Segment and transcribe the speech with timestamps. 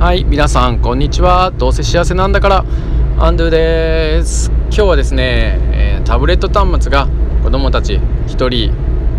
[0.00, 1.50] はい皆さんこんにちは。
[1.50, 2.64] どうせ幸せなんだから。
[3.18, 4.50] アンドゥです。
[4.70, 7.06] 今日はですね、え、タブレット端末が
[7.42, 8.72] 子供たち1人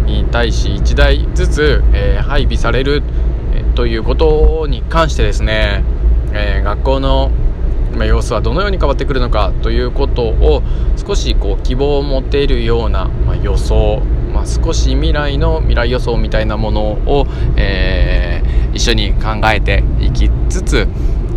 [0.08, 3.04] に対し1台ずつ、え、配備される、
[3.54, 5.83] え、ということに関してですね、
[6.33, 7.29] え学校の
[7.96, 10.63] ま様子はどのように変わってくるのかということを
[10.98, 14.02] 少しこう希望を持っているような、ま予想、
[14.34, 18.30] まあ、少し未来の未来予想みたいなものを、えー、
[18.73, 20.88] 一緒に考えていきつつ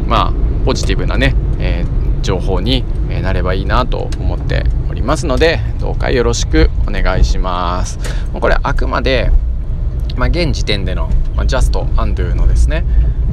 [0.06, 0.32] まあ
[0.64, 2.84] ポジティブなね、えー、情報に
[3.22, 7.98] なればいいなと思っておりますのでどうかよろしくお願いします。
[8.32, 9.30] これあくまで
[10.16, 12.84] まあ、現時点での、まあ、ジャストアンドゥのですね、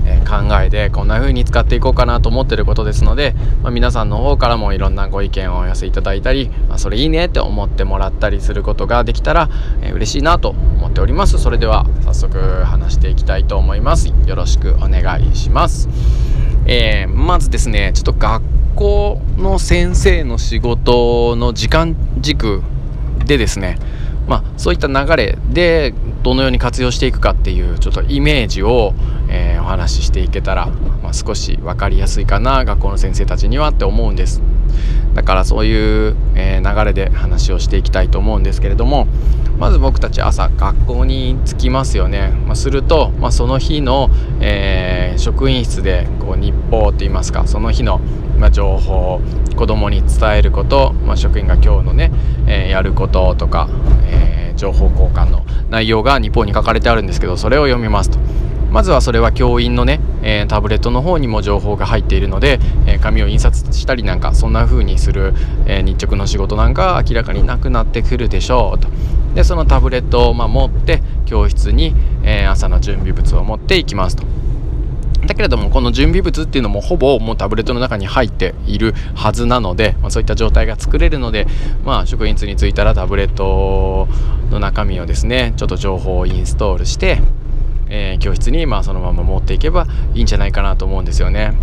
[0.05, 9.49] えー、考えでこんな風に使っていこうかなと思ってることですので、まあ、皆さんの方からもいろんなご意見をお寄せいただいたり、まあ、それいいねって思ってもらったりすることができたら、
[9.81, 11.38] えー、嬉しいなと思っております。
[11.38, 14.12] それでは早速話していきたいと思います。
[14.26, 15.90] よろしくお願いします、
[16.66, 18.43] えー、まずですねちょっと学
[18.76, 22.63] 校の先生の仕事の時間軸
[23.26, 23.77] でですね
[24.27, 28.94] まあ、そういった流れでどのように活用していくかっていうちょっとイメージを、
[29.30, 30.68] えー、お話ししていけたら、
[31.02, 34.42] まあ、少し分かりやすいかな学校の先生たちにはって思うんです。
[35.14, 39.08] だからそういう、えー、流れで話をしていきたいと思うんですけれども
[39.60, 47.99] まず僕たち朝学校に着きますよね、まあ、すると、まあ、その日の、えー、職員室でこう日報といいますかその日の、
[48.41, 49.21] まあ、情報
[49.55, 52.11] 子供に伝えること、ま職員が今日のね、
[52.47, 53.70] えー、やることとか、
[54.07, 58.17] え情報交換の内容が日報に書かれてあるんですけどそれを読みますと。
[58.71, 65.35] まずはそれは教員のね、えー、タブレットの方にも情報が入っているので、えー、紙を印刷したりなんかそんな風にする、
[65.67, 68.88] えー、日直の仕事なんか明らかになくなってくるでしょうと
[69.35, 74.31] でそのタブレットを、ま、持って教室に、え朝の準備物を持っていきますと。
[75.31, 81.47] だけれどもこの準備物っていうのもほぼもうタブレットの中に入っているはずなので、まあ、そういった状態が作れるので、
[81.85, 84.09] まあ、職員室に着いたらタブレット
[84.50, 87.22] の中身をですねちょっと情報をインストールして
[87.94, 91.53] えー、教室にまあそのまま持っていけばいいんじゃないかなと思うんですよね。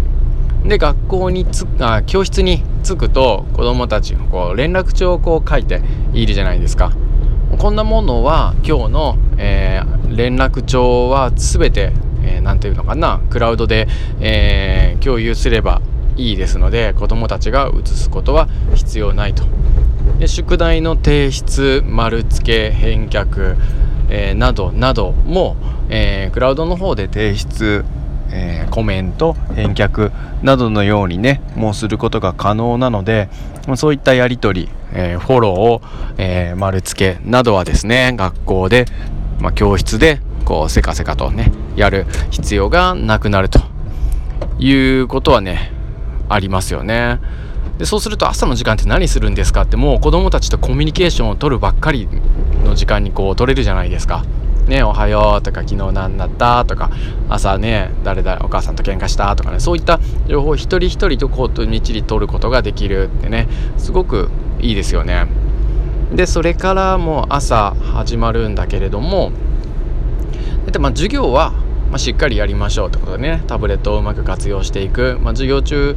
[0.62, 5.80] で学校につあ教室に着くと子どもたちこう連絡帳をこう書いて
[6.12, 6.92] いるじゃないですか。
[7.56, 11.94] こんなものは今日の、えー、連絡帳は全て
[12.48, 13.88] 何、て言うのかなクラウドで、
[14.20, 15.82] えー、共有すれば
[16.16, 19.44] いいですので子どもたちが移すことは必要ないと。
[20.18, 23.56] で宿題の提出丸付け返却、
[24.08, 25.56] えー、などなども、
[25.90, 27.84] えー、クラウドの方で提出、
[28.30, 30.10] えー、コメント返却
[30.42, 33.28] などのようにねもうすることが可能なので
[33.76, 35.82] そういったやり取り、えフォローを、
[36.16, 38.86] え丸付けなどはですね学校で、
[39.40, 43.60] まあ、教室でこうせかせかとねやる必要がなくなると
[44.58, 45.72] いうことはね
[46.28, 47.20] ありますよね。
[47.78, 52.08] でそうすると朝の時間って何するんですかってもう子供たちとコミュニケーションを取るばっかり
[52.64, 54.24] の時間にこう取れるじゃないですか。
[54.66, 56.90] ね、おはようとか昨日何だったとか
[57.30, 64.28] 朝ね誰だお母さんと喧嘩したとかねそういった情報を一人一人とこうとみっちり取ることができるってねすごく
[64.60, 65.26] いいですよね。
[66.12, 69.30] でそれからもう朝始まるんだけれども
[70.70, 71.52] でまあ授業は、
[71.90, 75.96] まあ、しっかりやりましょうってことでねタブレットをうまく活用していく、まあ、授業中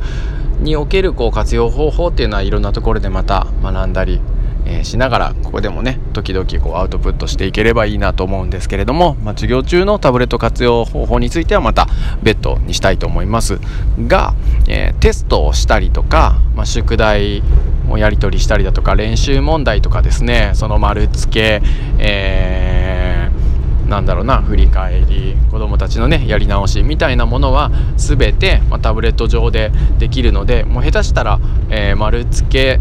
[0.59, 4.21] におけるこう活用方法っていうのはいろんなところでまた学んだり、
[4.65, 11.87] えー、しながらここでもね時々こうアウトプットしていければいいなと思うんですけれども、まあ、授業中のタブレット活用方法についてはまた
[12.21, 13.59] 別途にしたいと思います。
[14.07, 14.35] が、
[14.67, 17.41] えー、テストをしたりとか、まあ、宿題
[17.89, 21.61] をやり取りしたりだとか練習問題とかですねその丸付け、
[21.97, 22.90] えー
[23.91, 29.69] なんだろうな振り返り子どもたちのねやり直しみたいなものは全て、まあ、タブレット上で
[29.99, 32.79] できるのでもう下手したら、えー、丸付け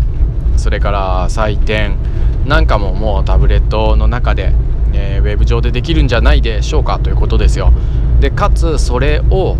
[0.56, 1.96] それから採点
[2.46, 4.54] なんかももうタブレットの中で、
[4.94, 7.72] えー、ウェブ上でできるんじゃないでしょうかということですよ。
[8.20, 9.56] でかつそれを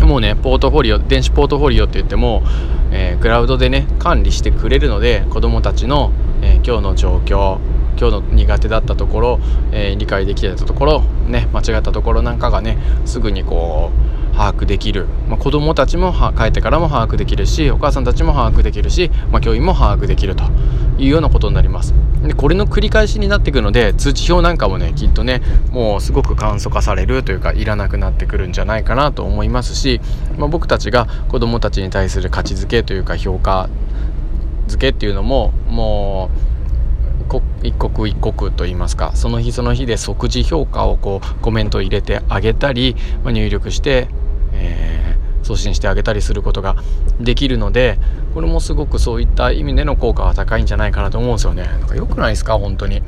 [0.00, 2.42] もうねポートフォリオ電子ポートフォリオって言っても、
[2.90, 6.12] えー、クラウドでね管理してくれるので子どもたちの、
[6.42, 7.58] え、今日の状況
[7.98, 9.40] 今日の苦手だったところ、
[9.72, 13.90] えー、理解できてたところ、ね、間違ったところなんかがねすぐにこ
[14.32, 20.44] う把握できる、まあ、子どもたちも帰ってからも把握できるしお母さんたちも把握できるし、まあ、教員も把握できると。
[20.98, 21.94] いうようなことになります。
[22.22, 30.00] でこれの繰り返しになっていくので通知表なんかもねきっとねもうすごく簡素化されるというかいらなくなってくるんじゃないかなと思いますし、
[30.38, 33.68] まあ、僕たちが子どもたちに対する価値づけというか評価
[34.68, 36.53] 付けっていうのももう
[37.64, 42.94] 一刻一刻といいますかその日その日で即時評価をこうコメントを入れてあげたり、
[43.24, 44.08] まあ、入力して、
[44.52, 46.76] え送信してあげたりすることが
[47.20, 47.98] できるので
[48.32, 51.62] これもすごくそういった意味での効果は高いんじゃないかなと思うんですよね。
[51.62, 53.02] なんか良くないですか本当に。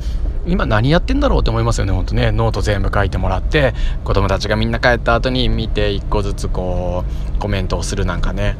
[0.45, 2.31] 今何やってんだろうって思いますよね本当ね。
[2.31, 3.73] ノート全部書いてもらって
[4.05, 7.03] 子供たちがみんな帰った後に見て一個ずつこ
[7.35, 8.55] うコメントをするなんかね。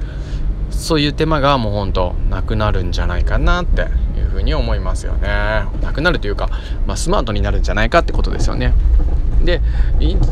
[0.69, 3.87] そういう手間がもうほんとなくなるんじゃないかなって
[4.37, 5.27] ふうに思いますよね。
[5.81, 6.49] なくなるというか、
[6.85, 8.73] まあ、スマートになるんじゃないかってことですよね。
[9.43, 9.61] で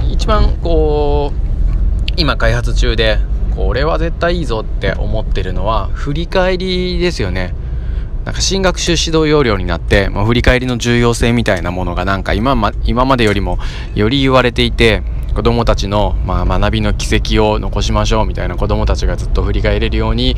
[0.10, 3.20] 一番こう今開発中で
[3.56, 7.54] これは絶対いいぞって思ってるのは振り返りですよね。
[8.26, 13.60] なんか新学習指導要領になって、まあ、振り返りの重要性みたいなものがなんか今ま今までよりも
[13.94, 15.04] より言われていて
[15.36, 20.34] 子どもたちの、まあ、学びの軌跡を残しましょうみたいな子どもたちがずっと振り返れるように、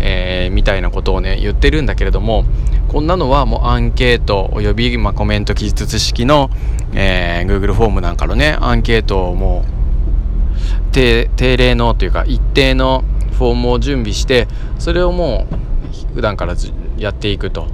[0.00, 2.44] えー、みたいなことをね言ってるんだけれども
[2.86, 6.50] こんなのはもうアンケートおよび、まあ、コメント記述式の、
[6.94, 13.02] えー、Google フォームなんかのねアンケートをもう定例のというか一定の
[13.32, 14.46] フォームを準備して
[14.78, 16.54] それをもう普段から
[16.96, 17.66] やっていくと。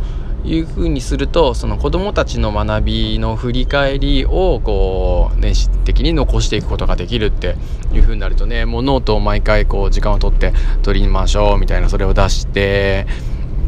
[0.45, 7.57] いうふうにするとその子どもたちの学びの振り返りをこう年次的に残していくことができるって
[7.93, 10.53] いうふうになるとねもうノートを毎回こう時間を取って
[10.83, 13.07] 取りましょうみたいなそれを出して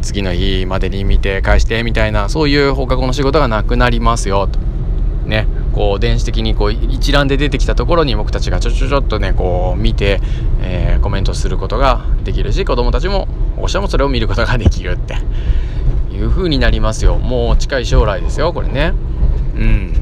[0.03, 4.59] 次の日までに見て返してみたいなそういう放課後の仕事がなくなりますよと。
[5.25, 10.21] ね、こう電子的にこう一覧で出てきたところに僕たちがちょちょちょっとねこう見て、
[10.61, 15.17] えー、コメントすることができるし子どもたちもおっしゃもそれを見ることができるって
[16.15, 17.17] いう風になりますよ。
[17.17, 18.93] もう近い将来ですよこれね。
[19.57, 19.95] うん。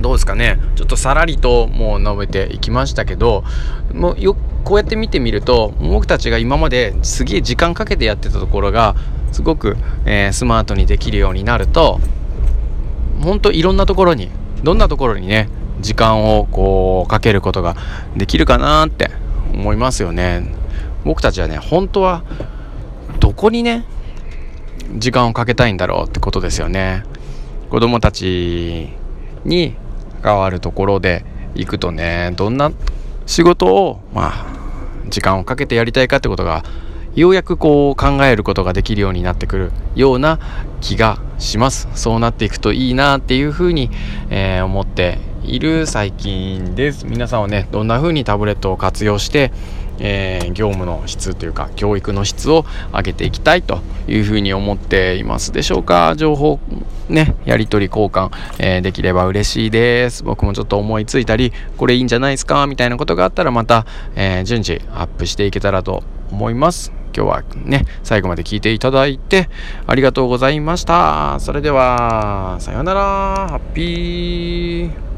[0.00, 0.58] どうですかね。
[0.76, 3.44] ちょっとさらりともう述べていきましたけど
[3.92, 8.94] もうよこうやって見てみると僕たちが今まですげえ時間かけてやってたところが
[9.32, 9.76] すごく、
[10.06, 12.00] えー、スマートにできるようになると
[13.22, 14.30] 本当いろんなところに
[14.62, 15.48] どんなところにね
[15.80, 17.76] 時間をこうかけることが
[18.16, 19.10] できるかなって
[19.52, 20.54] 思いますよね。
[21.04, 22.22] 僕たちはね本当は
[23.18, 23.84] どこにね
[24.96, 27.04] 時間をかけたいんだろうってことですよね。
[27.70, 28.90] 子供たち
[29.44, 29.74] に
[30.22, 32.72] 関わるところで行くとねどんな
[33.26, 34.46] 仕事をまあ
[35.08, 36.64] 時間をかけてやりたいかってことが
[37.14, 40.38] ようやくこう考えることができるようになってくるような
[40.80, 41.88] 気がします。
[41.94, 43.90] そうなっていくといいなっていうふうに、
[44.30, 45.18] えー、思って
[45.50, 47.04] いる最近です。
[47.06, 49.52] 皆さんはねどんな風にタブレットを活用して
[50.02, 56.14] えー、業務の質というか教育の質を上げていきたいというふうに思っていますでしょうか。
[56.16, 56.58] 情報
[57.10, 60.24] ねやり取り交換、えー、できれば嬉しいです。
[60.24, 62.66] 僕もちょっと思いついたりこれいいんじゃないですか？
[62.66, 66.92] みたいなことがあったらまた、えー、順次アップしていけたらと思います。
[67.14, 69.50] 今日はね最後まで聞いていただいて
[69.86, 71.38] ありがとうございました。
[71.40, 73.00] それではさようなら。
[73.50, 75.09] ハッピー。